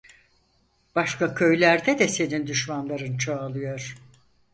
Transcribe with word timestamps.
Başka 0.95 1.35
köylerde 1.35 1.99
de 1.99 2.07
senin 2.07 2.47
düşmanların 2.47 3.17
çoğalıyor. 3.17 3.95